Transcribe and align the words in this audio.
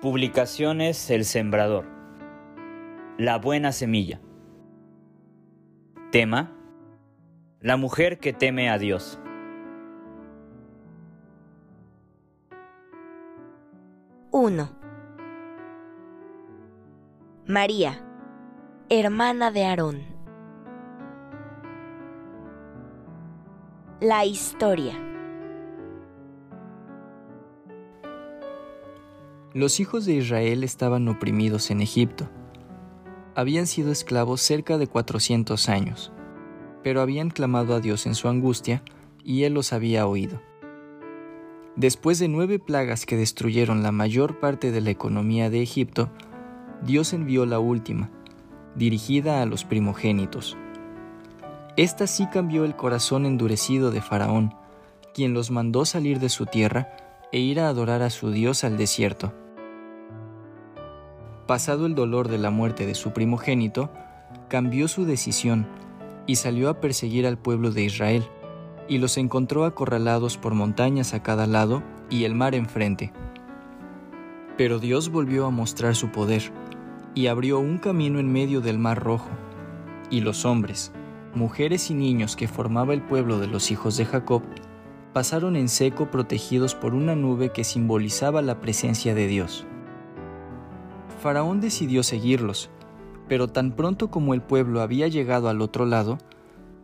Publicaciones 0.00 1.10
El 1.10 1.24
Sembrador. 1.24 1.84
La 3.18 3.36
buena 3.36 3.72
semilla. 3.72 4.20
Tema. 6.12 6.52
La 7.60 7.76
mujer 7.76 8.20
que 8.20 8.32
teme 8.32 8.70
a 8.70 8.78
Dios. 8.78 9.18
Uno. 14.30 14.70
María, 17.48 18.00
hermana 18.90 19.50
de 19.50 19.64
Aarón. 19.64 20.02
La 24.00 24.24
historia. 24.24 25.17
Los 29.54 29.80
hijos 29.80 30.04
de 30.04 30.12
Israel 30.12 30.62
estaban 30.62 31.08
oprimidos 31.08 31.70
en 31.70 31.80
Egipto. 31.80 32.28
Habían 33.34 33.66
sido 33.66 33.90
esclavos 33.90 34.42
cerca 34.42 34.76
de 34.76 34.86
400 34.86 35.70
años, 35.70 36.12
pero 36.82 37.00
habían 37.00 37.30
clamado 37.30 37.74
a 37.74 37.80
Dios 37.80 38.04
en 38.04 38.14
su 38.14 38.28
angustia 38.28 38.82
y 39.24 39.44
Él 39.44 39.54
los 39.54 39.72
había 39.72 40.06
oído. 40.06 40.42
Después 41.76 42.18
de 42.18 42.28
nueve 42.28 42.58
plagas 42.58 43.06
que 43.06 43.16
destruyeron 43.16 43.82
la 43.82 43.90
mayor 43.90 44.38
parte 44.38 44.70
de 44.70 44.82
la 44.82 44.90
economía 44.90 45.48
de 45.48 45.62
Egipto, 45.62 46.10
Dios 46.82 47.14
envió 47.14 47.46
la 47.46 47.58
última, 47.58 48.10
dirigida 48.74 49.40
a 49.40 49.46
los 49.46 49.64
primogénitos. 49.64 50.58
Esta 51.78 52.06
sí 52.06 52.26
cambió 52.30 52.66
el 52.66 52.76
corazón 52.76 53.24
endurecido 53.24 53.90
de 53.92 54.02
Faraón, 54.02 54.54
quien 55.14 55.32
los 55.32 55.50
mandó 55.50 55.86
salir 55.86 56.18
de 56.18 56.28
su 56.28 56.44
tierra 56.44 57.07
e 57.32 57.38
ir 57.38 57.60
a 57.60 57.68
adorar 57.68 58.02
a 58.02 58.10
su 58.10 58.30
Dios 58.30 58.64
al 58.64 58.76
desierto. 58.76 59.34
Pasado 61.46 61.86
el 61.86 61.94
dolor 61.94 62.28
de 62.28 62.38
la 62.38 62.50
muerte 62.50 62.86
de 62.86 62.94
su 62.94 63.12
primogénito, 63.12 63.90
cambió 64.48 64.88
su 64.88 65.04
decisión 65.04 65.66
y 66.26 66.36
salió 66.36 66.68
a 66.68 66.80
perseguir 66.80 67.26
al 67.26 67.38
pueblo 67.38 67.70
de 67.70 67.84
Israel, 67.84 68.24
y 68.86 68.98
los 68.98 69.18
encontró 69.18 69.64
acorralados 69.64 70.38
por 70.38 70.54
montañas 70.54 71.12
a 71.14 71.22
cada 71.22 71.46
lado 71.46 71.82
y 72.10 72.24
el 72.24 72.34
mar 72.34 72.54
enfrente. 72.54 73.12
Pero 74.56 74.78
Dios 74.78 75.10
volvió 75.10 75.46
a 75.46 75.50
mostrar 75.50 75.94
su 75.94 76.10
poder, 76.10 76.50
y 77.14 77.26
abrió 77.26 77.58
un 77.58 77.78
camino 77.78 78.18
en 78.18 78.32
medio 78.32 78.60
del 78.60 78.78
mar 78.78 79.02
rojo, 79.02 79.30
y 80.10 80.20
los 80.20 80.44
hombres, 80.44 80.92
mujeres 81.34 81.90
y 81.90 81.94
niños 81.94 82.36
que 82.36 82.48
formaba 82.48 82.94
el 82.94 83.02
pueblo 83.02 83.38
de 83.38 83.46
los 83.46 83.70
hijos 83.70 83.96
de 83.96 84.06
Jacob 84.06 84.42
pasaron 85.18 85.56
en 85.56 85.68
seco 85.68 86.12
protegidos 86.12 86.76
por 86.76 86.94
una 86.94 87.16
nube 87.16 87.50
que 87.50 87.64
simbolizaba 87.64 88.40
la 88.40 88.60
presencia 88.60 89.16
de 89.16 89.26
Dios. 89.26 89.66
Faraón 91.20 91.60
decidió 91.60 92.04
seguirlos, 92.04 92.70
pero 93.26 93.48
tan 93.48 93.72
pronto 93.72 94.12
como 94.12 94.32
el 94.32 94.42
pueblo 94.42 94.80
había 94.80 95.08
llegado 95.08 95.48
al 95.48 95.60
otro 95.60 95.86
lado, 95.86 96.18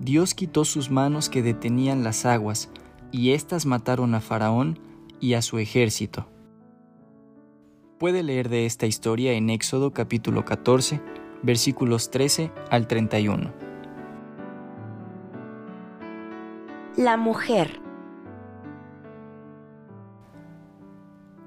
Dios 0.01 0.35
quitó 0.35 0.65
sus 0.65 0.91
manos 0.91 1.29
que 1.29 1.45
detenían 1.45 2.03
las 2.03 2.27
aguas, 2.27 2.71
y 3.13 3.31
éstas 3.31 3.67
mataron 3.67 4.17
a 4.17 4.21
Faraón 4.21 4.81
y 5.21 5.35
a 5.35 5.41
su 5.41 5.61
ejército. 5.61 6.27
Puede 8.01 8.25
leer 8.25 8.49
de 8.49 8.67
esta 8.67 8.87
historia 8.87 9.35
en 9.35 9.49
Éxodo 9.49 9.93
capítulo 9.93 10.45
14, 10.45 11.01
versículos 11.45 12.11
13 12.11 12.51
al 12.69 12.89
31. 12.89 13.53
La 16.97 17.17
mujer. 17.17 17.84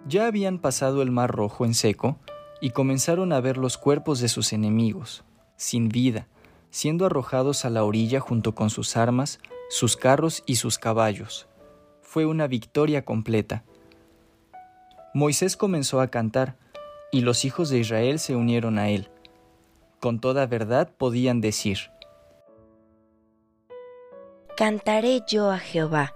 Ya 0.08 0.26
habían 0.26 0.60
pasado 0.60 1.02
el 1.02 1.12
mar 1.12 1.32
rojo 1.32 1.66
en 1.66 1.74
seco 1.74 2.18
y 2.62 2.70
comenzaron 2.70 3.34
a 3.34 3.42
ver 3.42 3.58
los 3.58 3.78
cuerpos 3.78 4.22
de 4.22 4.30
sus 4.30 4.54
enemigos, 4.54 5.26
sin 5.58 5.90
vida, 5.90 6.28
siendo 6.70 7.06
arrojados 7.06 7.66
a 7.66 7.70
la 7.70 7.84
orilla 7.84 8.22
junto 8.22 8.56
con 8.56 8.70
sus 8.70 8.96
armas, 8.96 9.40
sus 9.70 9.98
carros 9.98 10.44
y 10.46 10.56
sus 10.56 10.78
caballos. 10.78 11.48
Fue 12.02 12.26
una 12.26 12.48
victoria 12.48 13.04
completa. 13.04 13.66
Moisés 15.14 15.58
comenzó 15.58 16.00
a 16.00 16.08
cantar, 16.08 16.56
y 17.12 17.22
los 17.22 17.44
hijos 17.44 17.70
de 17.70 17.80
Israel 17.80 18.20
se 18.20 18.36
unieron 18.36 18.80
a 18.80 18.90
él. 18.90 19.10
Con 20.00 20.20
toda 20.22 20.46
verdad 20.46 20.90
podían 20.98 21.42
decir, 21.42 21.80
Cantaré 24.56 25.22
yo 25.28 25.52
a 25.52 25.60
Jehová, 25.60 26.16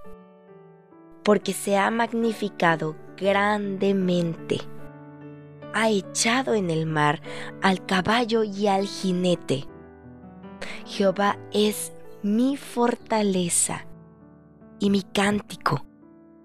porque 1.24 1.51
se 1.53 1.78
ha 1.78 1.91
magnificado 1.91 2.96
grandemente. 3.22 4.58
Ha 5.74 5.90
echado 5.90 6.56
en 6.56 6.70
el 6.70 6.86
mar 6.86 7.22
al 7.62 7.86
caballo 7.86 8.44
y 8.44 8.68
al 8.68 8.86
jinete. 8.88 9.66
Jehová 10.86 11.38
es 11.54 11.94
mi 12.24 12.58
fortaleza 12.58 13.86
y 14.80 14.90
mi 14.90 15.04
cántico, 15.04 15.86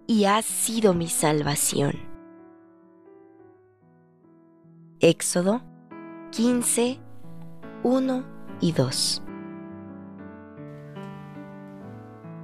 y 0.06 0.26
ha 0.26 0.42
sido 0.42 0.94
mi 0.94 1.09
salvación. 1.09 1.94
Éxodo 5.00 5.62
15, 6.31 6.98
1 7.82 8.25
y 8.60 8.72
2. 8.72 9.22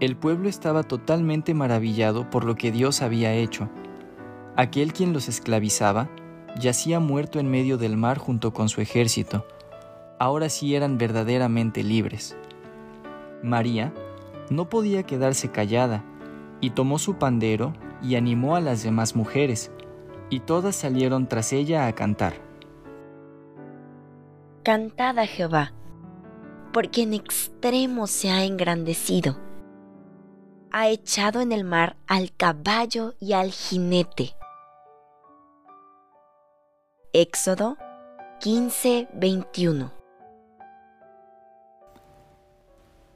El 0.00 0.16
pueblo 0.16 0.48
estaba 0.48 0.82
totalmente 0.82 1.54
maravillado 1.54 2.28
por 2.28 2.44
lo 2.44 2.56
que 2.56 2.72
Dios 2.72 3.02
había 3.02 3.34
hecho. 3.34 3.70
Aquel 4.56 4.92
quien 4.92 5.12
los 5.12 5.28
esclavizaba 5.28 6.10
yacía 6.58 7.00
muerto 7.00 7.38
en 7.38 7.50
medio 7.50 7.78
del 7.78 7.96
mar 7.96 8.18
junto 8.18 8.52
con 8.52 8.68
su 8.68 8.80
ejército. 8.80 9.46
Ahora 10.18 10.48
sí 10.48 10.74
eran 10.74 10.98
verdaderamente 10.98 11.82
libres. 11.82 12.36
María 13.42 13.92
no 14.50 14.68
podía 14.68 15.04
quedarse 15.04 15.50
callada 15.50 16.04
y 16.60 16.70
tomó 16.70 16.98
su 16.98 17.14
pandero 17.14 17.72
y 18.02 18.16
animó 18.16 18.56
a 18.56 18.60
las 18.60 18.82
demás 18.82 19.16
mujeres, 19.16 19.70
y 20.28 20.40
todas 20.40 20.76
salieron 20.76 21.28
tras 21.28 21.52
ella 21.52 21.86
a 21.86 21.94
cantar. 21.94 22.34
Cantad 24.62 25.16
Jehová, 25.26 25.72
porque 26.72 27.02
en 27.02 27.14
extremo 27.14 28.06
se 28.06 28.30
ha 28.30 28.44
engrandecido. 28.44 29.38
Ha 30.70 30.88
echado 30.88 31.40
en 31.40 31.52
el 31.52 31.64
mar 31.64 31.96
al 32.06 32.32
caballo 32.32 33.14
y 33.20 33.32
al 33.32 33.50
jinete. 33.50 34.34
Éxodo 37.14 37.76
15, 38.40 39.06
21. 39.12 39.92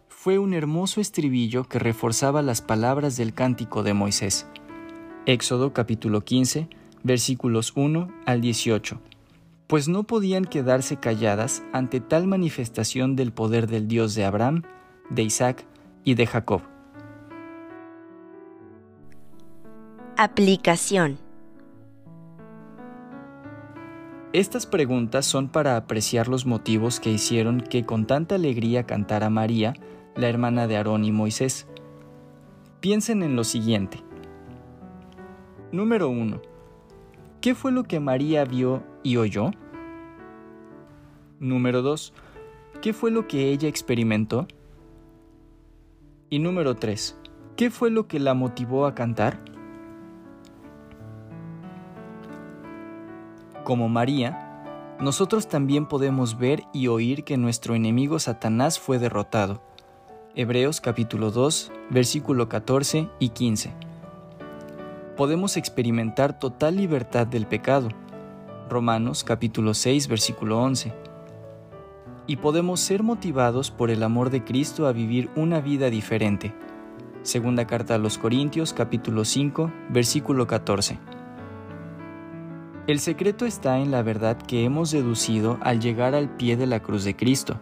Fue 0.06 0.38
un 0.38 0.52
hermoso 0.52 1.00
estribillo 1.00 1.64
que 1.64 1.78
reforzaba 1.78 2.42
las 2.42 2.60
palabras 2.60 3.16
del 3.16 3.32
cántico 3.32 3.82
de 3.82 3.94
Moisés. 3.94 4.46
Éxodo 5.24 5.72
capítulo 5.72 6.20
15, 6.20 6.68
versículos 7.04 7.72
1 7.74 8.12
al 8.26 8.42
18. 8.42 9.00
Pues 9.66 9.88
no 9.88 10.02
podían 10.02 10.44
quedarse 10.44 10.98
calladas 10.98 11.62
ante 11.72 12.00
tal 12.00 12.26
manifestación 12.26 13.16
del 13.16 13.32
poder 13.32 13.66
del 13.66 13.88
Dios 13.88 14.14
de 14.14 14.26
Abraham, 14.26 14.62
de 15.08 15.22
Isaac 15.22 15.64
y 16.04 16.16
de 16.16 16.26
Jacob. 16.26 16.60
Aplicación 20.18 21.18
Estas 24.36 24.66
preguntas 24.66 25.24
son 25.24 25.48
para 25.48 25.78
apreciar 25.78 26.28
los 26.28 26.44
motivos 26.44 27.00
que 27.00 27.10
hicieron 27.10 27.62
que 27.62 27.86
con 27.86 28.06
tanta 28.06 28.34
alegría 28.34 28.84
cantara 28.84 29.30
María, 29.30 29.72
la 30.14 30.28
hermana 30.28 30.66
de 30.66 30.76
Aarón 30.76 31.06
y 31.06 31.10
Moisés. 31.10 31.66
Piensen 32.80 33.22
en 33.22 33.34
lo 33.34 33.44
siguiente. 33.44 34.04
Número 35.72 36.10
1. 36.10 36.42
¿Qué 37.40 37.54
fue 37.54 37.72
lo 37.72 37.84
que 37.84 37.98
María 37.98 38.44
vio 38.44 38.84
y 39.02 39.16
oyó? 39.16 39.52
Número 41.40 41.80
2. 41.80 42.12
¿Qué 42.82 42.92
fue 42.92 43.10
lo 43.10 43.26
que 43.26 43.48
ella 43.48 43.70
experimentó? 43.70 44.46
Y 46.28 46.40
número 46.40 46.74
3. 46.74 47.18
¿Qué 47.56 47.70
fue 47.70 47.90
lo 47.90 48.06
que 48.06 48.20
la 48.20 48.34
motivó 48.34 48.84
a 48.84 48.94
cantar? 48.94 49.55
Como 53.64 53.88
María, 53.88 54.46
nosotros 55.00 55.48
también 55.48 55.86
podemos 55.86 56.38
ver 56.38 56.64
y 56.72 56.88
oír 56.88 57.24
que 57.24 57.36
nuestro 57.36 57.74
enemigo 57.74 58.18
Satanás 58.18 58.78
fue 58.78 58.98
derrotado. 58.98 59.62
Hebreos 60.34 60.80
capítulo 60.80 61.30
2, 61.30 61.72
versículo 61.90 62.48
14 62.48 63.08
y 63.18 63.30
15. 63.30 63.72
Podemos 65.16 65.56
experimentar 65.56 66.38
total 66.38 66.76
libertad 66.76 67.26
del 67.26 67.46
pecado. 67.46 67.88
Romanos 68.68 69.24
capítulo 69.24 69.74
6, 69.74 70.08
versículo 70.08 70.60
11. 70.62 70.92
Y 72.26 72.36
podemos 72.36 72.80
ser 72.80 73.02
motivados 73.02 73.70
por 73.70 73.90
el 73.90 74.02
amor 74.02 74.30
de 74.30 74.44
Cristo 74.44 74.86
a 74.86 74.92
vivir 74.92 75.30
una 75.36 75.60
vida 75.60 75.90
diferente. 75.90 76.54
Segunda 77.22 77.66
carta 77.66 77.94
a 77.94 77.98
los 77.98 78.18
Corintios 78.18 78.72
capítulo 78.72 79.24
5, 79.24 79.72
versículo 79.90 80.46
14. 80.46 80.98
El 82.86 83.00
secreto 83.00 83.46
está 83.46 83.80
en 83.80 83.90
la 83.90 84.02
verdad 84.02 84.36
que 84.36 84.62
hemos 84.62 84.92
deducido 84.92 85.58
al 85.62 85.80
llegar 85.80 86.14
al 86.14 86.36
pie 86.36 86.56
de 86.56 86.68
la 86.68 86.80
cruz 86.80 87.02
de 87.02 87.16
Cristo. 87.16 87.58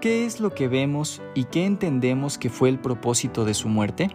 ¿Qué 0.00 0.24
es 0.24 0.38
lo 0.38 0.54
que 0.54 0.68
vemos 0.68 1.20
y 1.34 1.44
qué 1.44 1.66
entendemos 1.66 2.38
que 2.38 2.48
fue 2.48 2.68
el 2.68 2.78
propósito 2.78 3.44
de 3.44 3.54
su 3.54 3.68
muerte? 3.68 4.14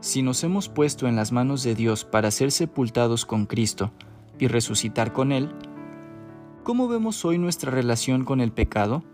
Si 0.00 0.20
nos 0.20 0.44
hemos 0.44 0.68
puesto 0.68 1.08
en 1.08 1.16
las 1.16 1.32
manos 1.32 1.62
de 1.62 1.74
Dios 1.74 2.04
para 2.04 2.30
ser 2.30 2.52
sepultados 2.52 3.24
con 3.24 3.46
Cristo 3.46 3.92
y 4.38 4.48
resucitar 4.48 5.14
con 5.14 5.32
Él, 5.32 5.50
¿cómo 6.64 6.86
vemos 6.86 7.24
hoy 7.24 7.38
nuestra 7.38 7.70
relación 7.70 8.26
con 8.26 8.42
el 8.42 8.52
pecado? 8.52 9.04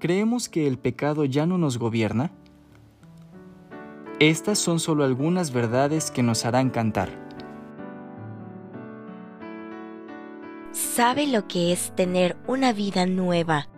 ¿Creemos 0.00 0.48
que 0.48 0.66
el 0.66 0.78
pecado 0.78 1.24
ya 1.24 1.46
no 1.46 1.58
nos 1.58 1.78
gobierna? 1.78 2.32
Estas 4.20 4.58
son 4.58 4.80
solo 4.80 5.04
algunas 5.04 5.50
verdades 5.50 6.10
que 6.10 6.22
nos 6.22 6.44
harán 6.44 6.68
cantar. 6.68 7.08
¿Sabe 10.72 11.26
lo 11.26 11.48
que 11.48 11.72
es 11.72 11.96
tener 11.96 12.36
una 12.46 12.74
vida 12.74 13.06
nueva, 13.06 13.70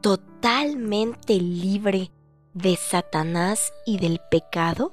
totalmente 0.00 1.34
libre 1.34 2.10
de 2.52 2.74
Satanás 2.74 3.72
y 3.86 3.98
del 3.98 4.20
pecado? 4.28 4.90